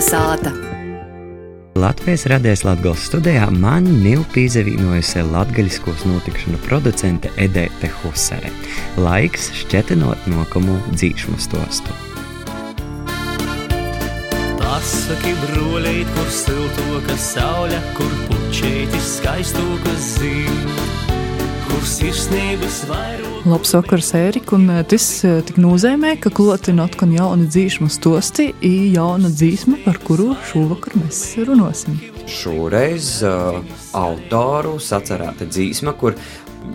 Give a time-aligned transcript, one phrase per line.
[0.00, 0.50] Kalnasāta.
[1.76, 8.48] Latvijas radijas Latvijas studijā man Nīlu pīzevīnojusi latgaļiskos notikšanu producente Edēte Husare.
[8.96, 11.92] Laiks šķetinot nokamu dzīšmu stostu.
[14.64, 20.92] Pasaki, brolīt, kur siltoka saule, kur pučētis skaistoka zīme,
[21.68, 23.19] kur sirsnības vairāk.
[23.44, 28.90] Labs vakars, Ērika, eh, tas eh, tik nozīmē, ka klotina atkal jauna dzīšma stosti, ir
[28.92, 31.96] jauna dzīsma, par kuru šovakar mēs runāsim.
[32.28, 33.62] Šoreiz uh,
[33.96, 36.18] autoru sacerēta dzīsma, kur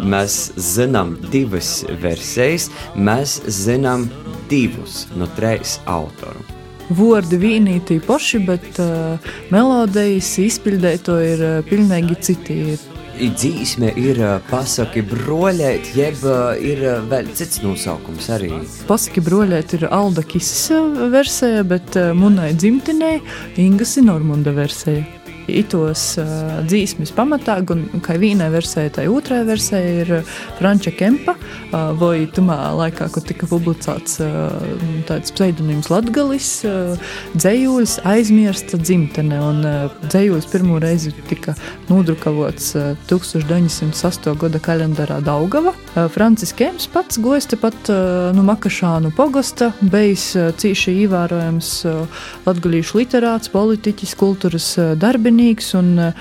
[0.02, 4.10] mēs zinām divas versijas, mēs zinām
[4.50, 6.42] divus no trejas autoru.
[6.90, 12.60] Vārdi vienīgi paši, bet uh, melodijas izpildēto ir uh, pilnīgi citi.
[13.16, 14.20] Dzīsme ir
[14.50, 16.24] pasaki broļēt, jeb
[16.60, 18.52] ir vēl cits nosaukums arī.
[18.90, 20.68] Pasaki broļēt ir Alda Kisas
[21.14, 23.22] versija, bet munai dzimtenei
[23.62, 25.06] Ingas ir Normunda versija
[25.52, 30.12] itos uh, dzīsmes pamatā, gan kā vienai versijai, tai otrai versijai ir
[30.60, 34.56] Franča Kempa, uh, vai tumā laikā, kad tika publicēts uh,
[35.10, 36.96] tāds pseidonīms Latgalis, uh,
[37.36, 41.56] dzējūļs aizmirsta dzimtene, un uh, dzējūļs pirmo reizi tika
[41.90, 44.36] nodrukavots uh, 1908.
[44.42, 45.76] gada kalendārā Daugava.
[45.96, 52.24] Uh, Francis Kems pats gojas tepat uh, no Makašānu pogosta, bejs uh, cīši ievērojams uh,
[52.48, 56.14] latgalīšu literāts, politiķis, kultūras uh, darbinieks, vainīgs un uh,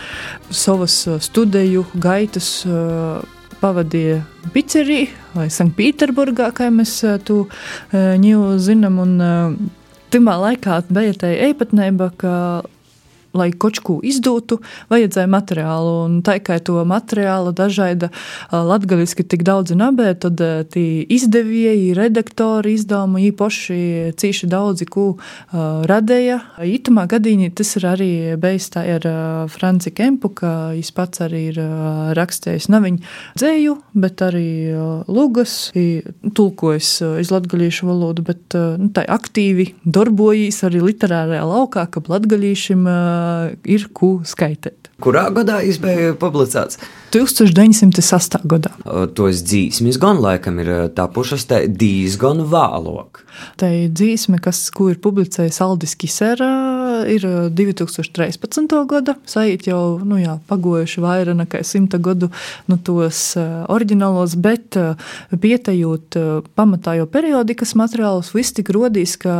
[0.50, 3.22] savas uh, studiju gaitas uh,
[3.60, 8.98] pavadīja Picerī vai Sanktpēterburgā, kā mēs to uh, zinām.
[8.98, 9.70] Un,
[10.14, 12.62] Timā laikā bija tā īpatnība, ka
[13.34, 14.60] lai kaut ko izdotu,
[14.92, 15.94] vajadzēja materiālu.
[16.06, 18.10] Un tā kā to materiālu dažāda
[18.52, 20.40] latgaļiski tik daudz nabē, tad
[20.74, 23.78] tie izdevēji, redaktori izdevumi īpaši
[24.20, 26.40] cīši daudzi, ko uh, radēja.
[26.64, 29.18] Itamā gadījumā tas ir arī bijis tā ar uh,
[29.50, 33.02] Franci Kempu, ka viņš pats arī ir uh, rakstījis naviņu
[33.40, 34.46] dzēju, bet arī
[35.10, 36.90] lugas, tulkojis
[37.22, 43.23] iz latgaļiešu valodu, bet nu, tā aktīvi darbojas arī literārajā laukā, ka latgaļīšiem uh,
[43.64, 44.90] ir ko skaitīt.
[45.02, 46.78] Kurā gadā bija publicēts?
[47.14, 48.44] 1908.
[48.50, 48.70] gadā.
[49.18, 53.24] Tos dzīsmes gan laikam ir tapušas diezgan vēlāk.
[53.60, 56.50] Tā dzīsme, kas, ko ir publicējis Aldis Kisera,
[57.10, 58.74] ir 2013.
[58.90, 59.16] gada.
[59.28, 62.30] Sajūt jau nu jā, pagojuši vairāk nekā simta gadu
[62.70, 63.34] nu, tos
[63.72, 64.78] oriģinālos, bet
[65.30, 66.18] pietejot
[66.58, 69.34] pamatā jau periodikas materiālus, viss tik rodīs, ka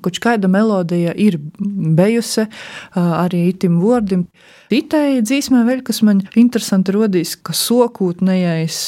[0.00, 2.46] kaut kāda melodija ir bijusi
[2.94, 4.26] arī itim vārdim.
[4.70, 8.80] Itai dzīsmē vēl, kas man interesanti rodīs, ka sokūtnējais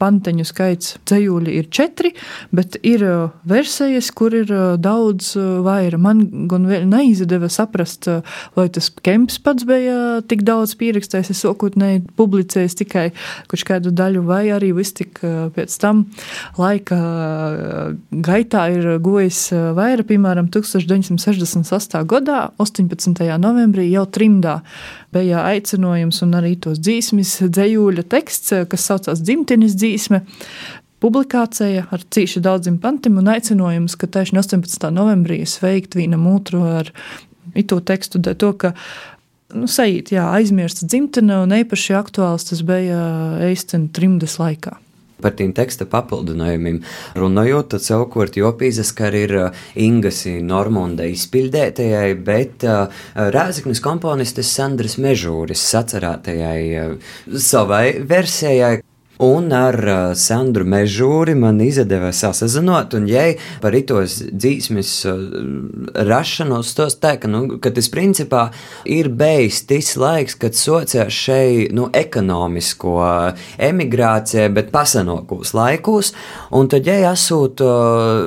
[0.00, 2.12] panteņu skaits dzējūļi ir četri,
[2.54, 6.00] bet ir uh, versijas, kur ir uh, daudz uh, vairāk.
[6.00, 8.08] Man gan neizdeva saprast,
[8.56, 13.06] vai tas Kemps pats bija tik daudz pierakstējis, es sākotnēji publicējis tikai
[13.50, 16.04] kaut kādu daļu, vai arī viss tik pēc tam
[16.58, 16.98] laika
[18.10, 19.42] gaitā ir gojis
[19.76, 22.04] vairāk, piemēram, 1968.
[22.10, 23.26] gadā, 18.
[23.42, 24.60] novembrī jau trimdā
[25.14, 30.22] bija aicinājums un arī tos dzīsmis dzējūļa teksts, kas saucās dzimtenes dzīsmis dzīsme.
[31.00, 34.90] Publikācija ar cīši daudziem pantiem un aicinājums, ka tieši 18.
[34.92, 36.90] novembrī sveikt vienam otru ar
[37.56, 38.74] itu tekstu, to, ka
[39.56, 43.00] nu, sajūt, jā, aizmirsts dzimtene un īpaši aktuāls tas bija
[43.48, 44.76] Eistena trimdes laikā.
[45.20, 46.78] Par tiem teksta papildinājumiem
[47.20, 49.34] runājot, tad savukārt jopīzes, ka ir
[49.76, 52.64] Ingas Normonda izpildētajai, bet
[53.16, 56.96] Rēzaknis komponistes Sandras Mežūris sacerētajai
[57.36, 58.78] savai versijai,
[59.20, 65.18] Un ar uh, Sandru Mežūri man izdevās sasazinot, un jai par itos dzīsmes uh,
[66.08, 68.46] rašanos tos tā, ka, nu, ka tas principā
[68.88, 72.94] ir bijis tas laiks, kad sociās šeit, nu, ekonomisko
[73.60, 76.14] emigrācija, bet pasenokūs laikos,
[76.56, 78.24] un tad jai esot uh,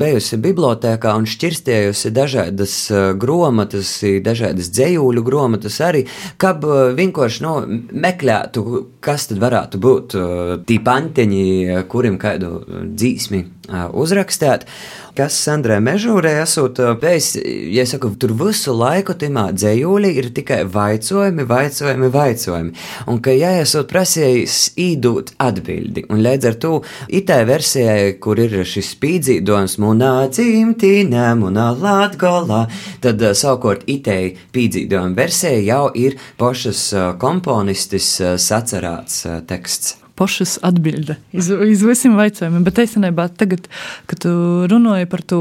[0.00, 6.06] bijusi bibliotēkā un šķirstējusi dažādas uh, gromatas, dažādas dzējūļu gromatas arī,
[6.40, 7.54] kab uh, vienkārši, nu,
[7.92, 8.66] meklētu,
[9.04, 10.20] kas tad varētu būt
[10.68, 11.44] tī panteņi,
[11.92, 12.58] kuriem kādu
[12.92, 14.66] dzīsmi uzrakstīt.
[15.12, 17.34] Kas Sandrē Mežūrē esot bijis,
[17.68, 22.72] ja saku, tur visu laiku timā dzējūlī ir tikai vaicojumi, vaicojumi, vaicojumi.
[23.12, 26.72] Un ka ja esot prasījis īdūt atbildi, un līdz ar to
[27.12, 32.64] itē versijai, kur ir šis spīdzīdojums munā dzimtīnē, munā latgolā,
[33.04, 36.88] tad savukārt itei pīdzīdojuma versija jau ir pašas
[37.20, 39.98] komponistis sacerāts teksts.
[40.18, 42.64] Pošas atbilde iz, iz visiem jautājumiem.
[42.66, 43.68] Bet īstenībā, tagad,
[44.10, 44.32] kad tu
[44.70, 45.40] runāji par to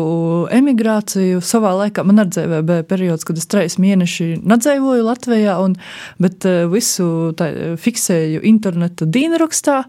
[0.54, 5.76] emigrāciju, savā laikā man dzīvē bija periods, kad es trīs mēneši nedzēvoju Latvijā, un,
[6.22, 7.52] bet eh, visu tā,
[7.82, 9.82] fiksēju interneta dīnrakstā,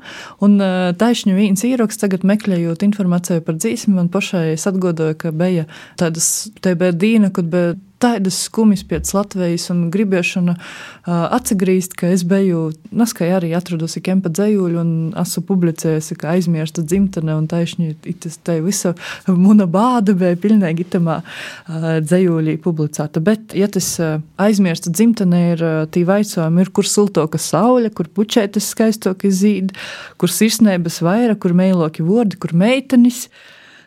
[0.62, 5.69] eh, taisņu viens ieraksts tagad meklējot informāciju par dzīsmi, man pašai atgodoja, ka bija
[6.00, 12.10] tādas, te bija dīna, kad bija tādas skumjas pēc Latvijas un gribiešana uh, atgriezt, ka
[12.12, 17.94] es biju, naskai arī atradusi kempa dzējuļu un esmu publicējusi, ka aizmirsta dzimtene un taisni,
[18.02, 18.94] te visa
[19.28, 21.20] muna bāda bija pilnīgi itamā
[21.69, 23.22] dzējuļī publicēta.
[23.25, 23.94] Bet, ja tas
[24.43, 25.64] aizmirsta dzimtene ir
[25.94, 29.75] tī vaicojumi, ir kur siltoka saule, kur pučētas skaistoki zīd,
[30.20, 33.26] kur sirsnēbas vaira, kur meiloki vordi, kur meitenis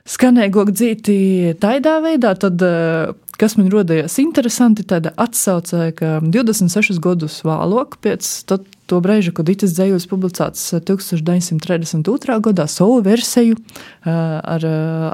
[0.06, 1.18] skanēgok dzīti
[1.62, 2.62] tādā veidā, tad
[3.40, 8.30] kas man rodījās interesanti, tāda atsauce, ka 26 gadus vēlāk, pēc
[8.86, 12.38] to brīža, kad Itas dzējos publicēts 1932.
[12.50, 13.58] gadā, savu versiju
[14.06, 14.68] ar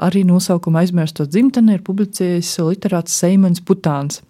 [0.08, 4.20] arī nosaukumu aizmirstot dzimteni ir publicējis literāts Seimans Putāns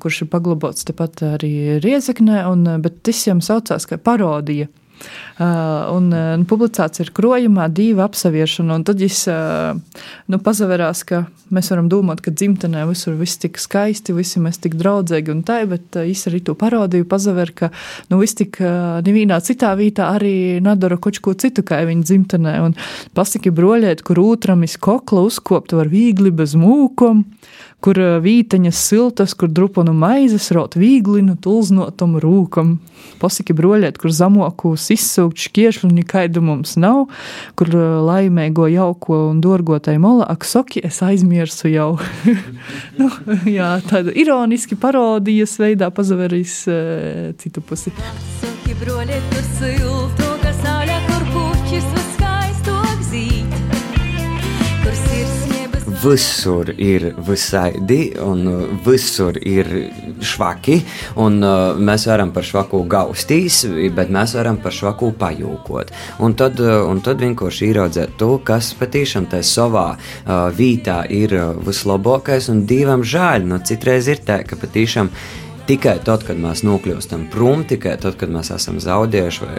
[0.00, 4.70] kurš ir paglabots tepat arī Riezeknē, un, bet tas jau saucās kā parodija.
[5.36, 9.98] Uh, un, un publicēts ir krojumā divi apsaviešana, tad viņš uh,
[10.32, 14.78] nu, pazaverās, ka mēs varam domāt, ka dzimtenē visur viss tik skaisti, visi mēs tik
[14.80, 17.68] draudzīgi un tā, bet uh, viņš arī to parodīju, pazaver, ka
[18.08, 18.62] nu, viss tik
[19.04, 22.78] nevienā citā vietā arī nedara kaut ko citu, kā viņa dzimtenē, un
[23.16, 27.26] pasaki broļēt, kur otram izkokla uzkopt var viegli bez mūkom,
[27.86, 32.80] kur vīteņas siltas, kur drupanu maizes rot vīglinu tulznotam rūkam.
[33.20, 37.04] Pasaki broļēt, kur zamokūs izsūkt šķiešļu nekaidu mums nav,
[37.56, 37.70] kur
[38.08, 41.88] laimēgo jauko un dorgotai mola, ak soki, es aizmirsu jau.
[42.98, 43.10] nu,
[43.46, 47.94] jā, tāda ironiski parodijas veidā pazaverīs uh, citu pusi.
[48.42, 50.25] Soki broļēt, kur siltu,
[56.02, 59.68] visur ir visaidi, un uh, visur ir
[60.20, 60.80] švaki.
[61.22, 63.62] Un, uh, mēs varam par švaku gaustīs,
[63.96, 65.94] bet mēs varam par švaku pajūkot.
[66.24, 71.36] Un tad, uh, un tad vienkārši ieraudzēt to, kas patiešām tajā savā uh, vītā ir
[71.36, 73.46] uh, vislabākais, un divam žēl.
[73.48, 75.12] Nu, citreiz ir tā, ka patiešām
[75.66, 79.54] Tikai tad, kad mēs nokļūstam prom, tikai tad, kad mēs esam zaudējuši vai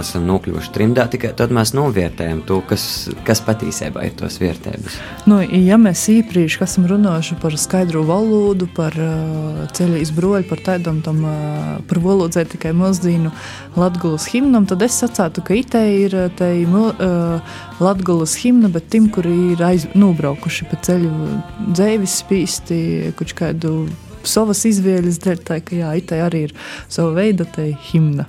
[0.00, 2.86] esam nokļuvuši trimdā, tikai tad mēs novērtējam to, kas,
[3.22, 4.96] kas patiesībā ir tos vērtības.
[5.30, 10.98] Nu, ja mēs īpaši esam runājuši par skaidru valodu, par uh, ceļu izbroļu, par tādam
[11.06, 13.30] tam, uh, par valodzē tikai mazdīnu
[13.78, 19.36] Latgulas himnam, tad es sacātu, ka itē ir tai uh, Latgulas himna, bet tim, kuri
[19.52, 21.14] ir aiz, nobraukuši pa ceļu
[21.70, 22.80] dzēvis spīsti,
[23.14, 23.84] kuč kādu
[24.28, 26.56] savas izvēles dēļ, tā ka jā, itai arī ir
[26.88, 27.46] sava veida
[27.90, 28.26] himna.